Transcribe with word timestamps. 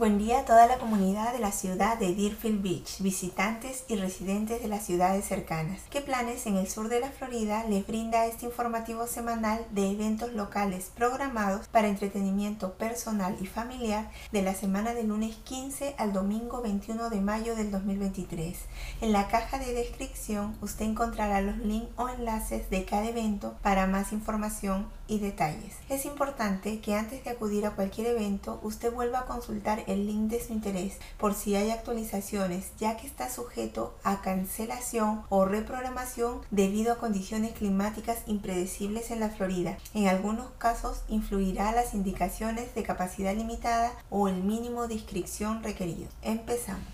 Buen 0.00 0.16
día 0.16 0.38
a 0.38 0.44
toda 0.46 0.66
la 0.66 0.78
comunidad 0.78 1.34
de 1.34 1.40
la 1.40 1.52
ciudad 1.52 1.98
de 1.98 2.14
Deerfield 2.14 2.62
Beach, 2.62 3.02
visitantes 3.02 3.84
y 3.86 3.96
residentes 3.96 4.62
de 4.62 4.68
las 4.68 4.86
ciudades 4.86 5.26
cercanas. 5.26 5.82
¿Qué 5.90 6.00
planes 6.00 6.46
en 6.46 6.56
el 6.56 6.70
sur 6.70 6.88
de 6.88 7.00
la 7.00 7.10
Florida 7.10 7.64
les 7.64 7.86
brinda 7.86 8.24
este 8.24 8.46
informativo 8.46 9.06
semanal 9.06 9.66
de 9.72 9.90
eventos 9.90 10.32
locales 10.32 10.90
programados 10.96 11.68
para 11.68 11.88
entretenimiento 11.88 12.78
personal 12.78 13.36
y 13.42 13.46
familiar 13.46 14.10
de 14.32 14.40
la 14.40 14.54
semana 14.54 14.94
del 14.94 15.08
lunes 15.08 15.36
15 15.44 15.96
al 15.98 16.14
domingo 16.14 16.62
21 16.62 17.10
de 17.10 17.20
mayo 17.20 17.54
del 17.54 17.70
2023? 17.70 18.56
En 19.02 19.12
la 19.12 19.28
caja 19.28 19.58
de 19.58 19.74
descripción 19.74 20.56
usted 20.62 20.86
encontrará 20.86 21.42
los 21.42 21.58
links 21.58 21.92
o 21.96 22.08
enlaces 22.08 22.70
de 22.70 22.86
cada 22.86 23.06
evento 23.06 23.54
para 23.60 23.86
más 23.86 24.12
información 24.12 24.88
y 25.08 25.18
detalles. 25.18 25.74
Es 25.88 26.06
importante 26.06 26.80
que 26.80 26.94
antes 26.94 27.24
de 27.24 27.30
acudir 27.30 27.66
a 27.66 27.72
cualquier 27.72 28.06
evento 28.06 28.60
usted 28.62 28.92
vuelva 28.92 29.20
a 29.20 29.24
consultar 29.26 29.82
el 29.92 30.06
link 30.06 30.30
de 30.30 30.42
su 30.42 30.52
interés 30.52 30.98
por 31.18 31.34
si 31.34 31.56
hay 31.56 31.70
actualizaciones, 31.70 32.72
ya 32.78 32.96
que 32.96 33.06
está 33.06 33.28
sujeto 33.28 33.94
a 34.04 34.22
cancelación 34.22 35.22
o 35.28 35.44
reprogramación 35.44 36.40
debido 36.50 36.92
a 36.92 36.98
condiciones 36.98 37.52
climáticas 37.52 38.18
impredecibles 38.26 39.10
en 39.10 39.20
la 39.20 39.30
Florida. 39.30 39.78
En 39.94 40.08
algunos 40.08 40.50
casos 40.58 41.02
influirá 41.08 41.72
las 41.72 41.94
indicaciones 41.94 42.74
de 42.74 42.82
capacidad 42.82 43.34
limitada 43.34 43.92
o 44.10 44.28
el 44.28 44.42
mínimo 44.42 44.88
de 44.88 44.94
inscripción 44.94 45.62
requerido. 45.62 46.08
Empezamos. 46.22 46.84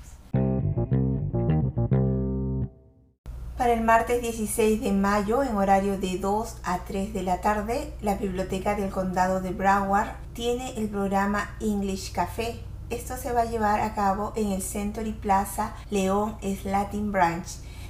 Para 3.57 3.73
el 3.73 3.83
martes 3.83 4.21
16 4.21 4.83
de 4.83 4.93
mayo, 4.93 5.43
en 5.43 5.57
horario 5.57 5.99
de 5.99 6.19
2 6.19 6.57
a 6.63 6.85
3 6.85 7.15
de 7.15 7.23
la 7.23 7.41
tarde, 7.41 7.93
la 8.03 8.15
Biblioteca 8.15 8.75
del 8.75 8.91
Condado 8.91 9.41
de 9.41 9.51
Broward 9.51 10.11
tiene 10.35 10.77
el 10.77 10.89
programa 10.89 11.57
English 11.61 12.13
Café 12.13 12.61
esto 12.91 13.17
se 13.17 13.33
va 13.33 13.43
a 13.43 13.47
llevar 13.47 13.81
a 13.81 13.95
cabo 13.95 14.33
en 14.37 14.53
el 14.53 14.63
Century 14.63 15.13
Plaza 15.13 15.75
León 15.91 16.37
Slatin 16.41 17.11
Branch, 17.13 17.47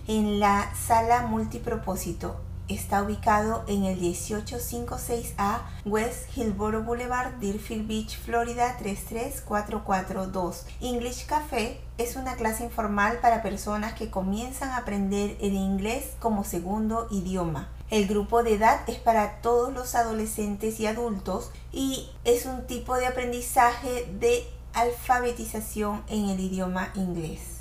en 0.09 0.41
la 0.41 0.73
sala 0.75 1.23
multipropósito. 1.23 2.37
Está 2.69 3.03
ubicado 3.03 3.65
en 3.69 3.85
el 3.85 4.01
1856A 4.01 5.61
West 5.85 6.37
Hillboro 6.37 6.83
Boulevard, 6.83 7.35
Deerfield 7.35 7.87
Beach, 7.87 8.19
Florida 8.19 8.77
33442. 8.79 10.65
English 10.81 11.27
Café 11.27 11.81
es 11.97 12.17
una 12.17 12.35
clase 12.35 12.65
informal 12.65 13.19
para 13.21 13.43
personas 13.43 13.95
que 13.95 14.11
comienzan 14.11 14.71
a 14.71 14.79
aprender 14.79 15.37
el 15.41 15.55
inglés 15.55 16.15
como 16.19 16.43
segundo 16.43 17.07
idioma. 17.13 17.69
El 17.89 18.09
grupo 18.09 18.43
de 18.43 18.55
edad 18.55 18.81
es 18.89 18.99
para 18.99 19.41
todos 19.43 19.73
los 19.73 19.95
adolescentes 19.95 20.81
y 20.81 20.89
adultos 20.89 21.53
y 21.71 22.11
es 22.25 22.47
un 22.47 22.67
tipo 22.67 22.97
de 22.97 23.07
aprendizaje 23.07 24.13
de 24.19 24.45
alfabetización 24.77 26.05
en 26.09 26.29
el 26.29 26.39
idioma 26.39 26.91
inglés. 26.95 27.57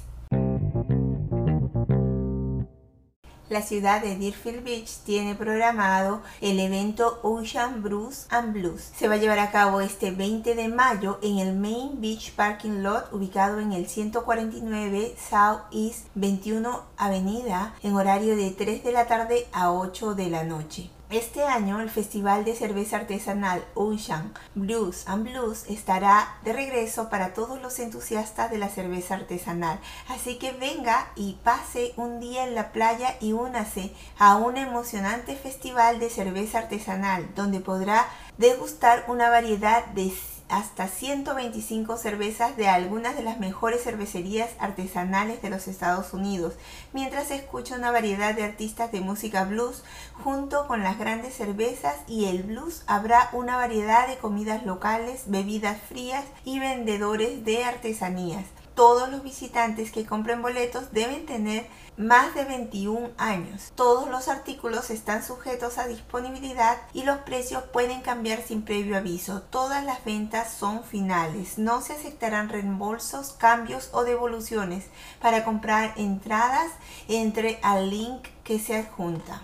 La 3.47 3.61
ciudad 3.61 4.01
de 4.01 4.17
Deerfield 4.17 4.65
Beach 4.65 4.97
tiene 5.05 5.33
programado 5.33 6.21
el 6.41 6.59
evento 6.59 7.19
Ocean 7.23 7.81
Blues 7.81 8.25
and 8.29 8.51
Blues. 8.51 8.91
Se 8.97 9.07
va 9.07 9.13
a 9.13 9.17
llevar 9.17 9.39
a 9.39 9.51
cabo 9.51 9.79
este 9.79 10.11
20 10.11 10.55
de 10.55 10.67
mayo 10.67 11.19
en 11.21 11.37
el 11.37 11.55
Main 11.55 12.01
Beach 12.01 12.33
Parking 12.33 12.81
Lot 12.81 13.13
ubicado 13.13 13.61
en 13.61 13.71
el 13.71 13.87
149 13.87 15.15
South 15.17 15.61
East 15.71 16.07
21 16.15 16.81
Avenida 16.97 17.75
en 17.81 17.93
horario 17.93 18.35
de 18.35 18.51
3 18.51 18.83
de 18.83 18.91
la 18.91 19.07
tarde 19.07 19.47
a 19.53 19.71
8 19.71 20.15
de 20.15 20.29
la 20.29 20.43
noche. 20.43 20.89
Este 21.11 21.43
año 21.43 21.81
el 21.81 21.91
Festival 21.91 22.45
de 22.45 22.55
Cerveza 22.55 22.97
Artesanal 22.97 23.63
Ocean 23.75 24.33
Blues 24.55 25.07
and 25.07 25.29
Blues 25.29 25.65
estará 25.69 26.35
de 26.43 26.51
regreso 26.51 27.09
para 27.11 27.35
todos 27.35 27.61
los 27.61 27.77
entusiastas 27.77 28.49
de 28.49 28.57
la 28.57 28.69
cerveza 28.69 29.13
artesanal. 29.13 29.79
Así 30.09 30.39
que 30.39 30.51
venga 30.53 31.11
y 31.15 31.37
pase 31.43 31.93
un 31.95 32.19
día 32.19 32.47
en 32.47 32.55
la 32.55 32.71
playa 32.71 33.17
y 33.21 33.33
únase 33.33 33.93
a 34.17 34.37
un 34.37 34.57
emocionante 34.57 35.35
festival 35.35 35.99
de 35.99 36.09
cerveza 36.09 36.57
artesanal 36.57 37.29
donde 37.35 37.59
podrá 37.59 38.07
degustar 38.39 39.05
una 39.07 39.29
variedad 39.29 39.85
de 39.85 40.11
hasta 40.49 40.87
125 40.87 41.97
cervezas 41.97 42.55
de 42.55 42.67
algunas 42.67 43.15
de 43.15 43.23
las 43.23 43.39
mejores 43.39 43.83
cervecerías 43.83 44.51
artesanales 44.59 45.41
de 45.41 45.49
los 45.49 45.67
Estados 45.67 46.13
Unidos, 46.13 46.53
mientras 46.93 47.31
escucha 47.31 47.75
una 47.75 47.91
variedad 47.91 48.35
de 48.35 48.43
artistas 48.43 48.91
de 48.91 49.01
música 49.01 49.43
blues 49.43 49.83
junto 50.23 50.67
con 50.67 50.83
las 50.83 50.99
grandes 50.99 51.33
cervezas 51.33 51.95
y 52.07 52.25
el 52.25 52.43
blues. 52.43 52.83
Habrá 52.87 53.29
una 53.33 53.57
variedad 53.57 54.07
de 54.07 54.17
comidas 54.17 54.65
locales, 54.65 55.23
bebidas 55.27 55.81
frías 55.81 56.25
y 56.43 56.59
vendedores 56.59 57.43
de 57.43 57.63
artesanías 57.63 58.45
todos 58.75 59.09
los 59.09 59.23
visitantes 59.23 59.91
que 59.91 60.05
compren 60.05 60.41
boletos 60.41 60.91
deben 60.91 61.25
tener 61.25 61.67
más 61.97 62.35
de 62.35 62.43
21 62.43 63.11
años. 63.17 63.71
Todos 63.75 64.09
los 64.09 64.27
artículos 64.27 64.89
están 64.89 65.23
sujetos 65.23 65.77
a 65.77 65.87
disponibilidad 65.87 66.77
y 66.93 67.03
los 67.03 67.19
precios 67.19 67.63
pueden 67.71 68.01
cambiar 68.01 68.41
sin 68.41 68.63
previo 68.63 68.97
aviso. 68.97 69.41
Todas 69.43 69.83
las 69.85 70.03
ventas 70.03 70.53
son 70.53 70.83
finales. 70.83 71.57
No 71.57 71.81
se 71.81 71.93
aceptarán 71.93 72.49
reembolsos, 72.49 73.31
cambios 73.31 73.89
o 73.93 74.03
devoluciones. 74.03 74.85
Para 75.21 75.45
comprar 75.45 75.93
entradas, 75.95 76.71
entre 77.07 77.59
al 77.63 77.89
link 77.89 78.27
que 78.43 78.59
se 78.59 78.75
adjunta. 78.75 79.41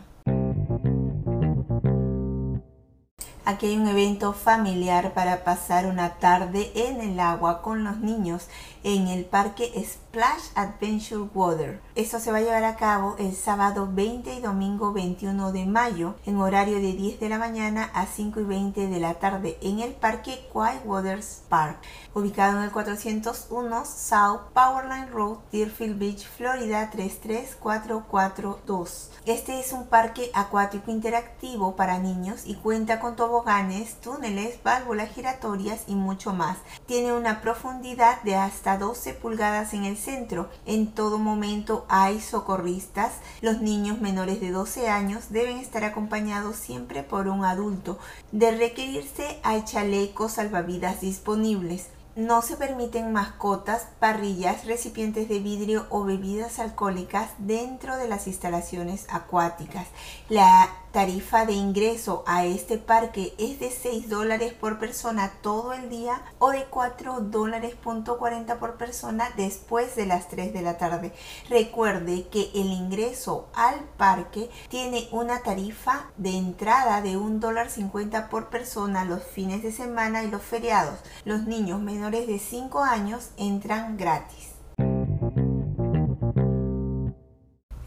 Aquí 3.43 3.65
hay 3.65 3.77
un 3.77 3.87
evento 3.87 4.33
familiar 4.33 5.13
para 5.15 5.43
pasar 5.43 5.87
una 5.87 6.19
tarde 6.19 6.71
en 6.75 7.01
el 7.01 7.19
agua 7.19 7.63
con 7.63 7.83
los 7.83 7.97
niños 7.97 8.47
en 8.83 9.07
el 9.07 9.25
parque 9.25 9.71
Splash 10.11 10.51
Adventure 10.55 11.29
Water. 11.33 11.79
Esto 11.95 12.19
se 12.19 12.33
va 12.33 12.39
a 12.39 12.41
llevar 12.41 12.65
a 12.65 12.75
cabo 12.75 13.15
el 13.17 13.33
sábado 13.33 13.87
20 13.89 14.33
y 14.33 14.41
domingo 14.41 14.91
21 14.91 15.53
de 15.53 15.65
mayo 15.65 16.15
en 16.25 16.35
horario 16.35 16.81
de 16.81 16.91
10 16.91 17.21
de 17.21 17.29
la 17.29 17.37
mañana 17.37 17.89
a 17.93 18.05
5 18.05 18.41
y 18.41 18.43
20 18.43 18.87
de 18.87 18.99
la 18.99 19.13
tarde 19.13 19.57
en 19.61 19.79
el 19.79 19.93
parque 19.93 20.45
Quiet 20.51 20.81
Waters 20.83 21.43
Park, 21.47 21.77
ubicado 22.13 22.57
en 22.57 22.63
el 22.63 22.71
401 22.71 23.85
South 23.85 24.41
Powerline 24.53 25.09
Road, 25.11 25.37
Deerfield 25.49 25.97
Beach, 25.97 26.27
Florida 26.27 26.89
33442. 26.89 29.11
Este 29.25 29.61
es 29.61 29.71
un 29.71 29.87
parque 29.87 30.29
acuático 30.33 30.91
interactivo 30.91 31.77
para 31.77 31.99
niños 31.99 32.41
y 32.45 32.55
cuenta 32.55 32.99
con 32.99 33.15
toboganes, 33.15 34.01
túneles, 34.01 34.61
válvulas 34.61 35.11
giratorias 35.11 35.83
y 35.87 35.95
mucho 35.95 36.33
más. 36.33 36.57
Tiene 36.85 37.13
una 37.13 37.39
profundidad 37.39 38.21
de 38.23 38.35
hasta 38.35 38.77
12 38.77 39.13
pulgadas 39.13 39.73
en 39.73 39.85
el 39.85 40.00
centro. 40.01 40.49
En 40.65 40.87
todo 40.87 41.19
momento 41.19 41.85
hay 41.87 42.19
socorristas. 42.19 43.13
Los 43.41 43.61
niños 43.61 44.01
menores 44.01 44.41
de 44.41 44.51
12 44.51 44.89
años 44.89 45.25
deben 45.29 45.57
estar 45.57 45.83
acompañados 45.83 46.55
siempre 46.55 47.03
por 47.03 47.27
un 47.27 47.45
adulto. 47.45 47.99
De 48.31 48.51
requerirse 48.51 49.39
hay 49.43 49.63
chalecos 49.63 50.33
salvavidas 50.33 51.01
disponibles. 51.01 51.87
No 52.15 52.41
se 52.41 52.57
permiten 52.57 53.13
mascotas, 53.13 53.87
parrillas, 53.99 54.65
recipientes 54.65 55.29
de 55.29 55.39
vidrio 55.39 55.85
o 55.89 56.03
bebidas 56.03 56.59
alcohólicas 56.59 57.29
dentro 57.37 57.95
de 57.95 58.09
las 58.09 58.27
instalaciones 58.27 59.05
acuáticas. 59.09 59.87
La 60.27 60.69
tarifa 60.91 61.45
de 61.45 61.53
ingreso 61.53 62.23
a 62.27 62.45
este 62.45 62.77
parque 62.77 63.33
es 63.37 63.59
de 63.59 63.71
6 63.71 64.09
dólares 64.09 64.53
por 64.53 64.77
persona 64.77 65.31
todo 65.41 65.73
el 65.73 65.89
día 65.89 66.21
o 66.37 66.51
de 66.51 66.65
4 66.65 67.21
dólares 67.21 67.75
punto 67.75 68.17
40 68.17 68.59
por 68.59 68.75
persona 68.75 69.29
después 69.37 69.95
de 69.95 70.05
las 70.05 70.27
3 70.27 70.53
de 70.53 70.61
la 70.61 70.77
tarde. 70.77 71.13
Recuerde 71.49 72.27
que 72.27 72.51
el 72.53 72.67
ingreso 72.67 73.47
al 73.53 73.79
parque 73.97 74.49
tiene 74.69 75.07
una 75.11 75.43
tarifa 75.43 76.09
de 76.17 76.37
entrada 76.37 77.01
de 77.01 77.17
1 77.17 77.39
dólar 77.39 77.69
50 77.69 78.29
por 78.29 78.49
persona 78.49 79.05
los 79.05 79.23
fines 79.23 79.63
de 79.63 79.71
semana 79.71 80.23
y 80.23 80.29
los 80.29 80.41
feriados. 80.41 80.99
Los 81.23 81.47
niños 81.47 81.79
menores 81.79 82.27
de 82.27 82.39
5 82.39 82.83
años 82.83 83.29
entran 83.37 83.97
gratis. 83.97 84.60